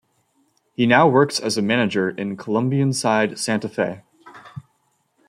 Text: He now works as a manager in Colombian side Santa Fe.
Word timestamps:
He 0.73 0.87
now 0.87 1.07
works 1.07 1.39
as 1.39 1.59
a 1.59 1.61
manager 1.61 2.09
in 2.09 2.35
Colombian 2.35 2.91
side 2.91 3.37
Santa 3.37 3.69
Fe. 3.69 4.01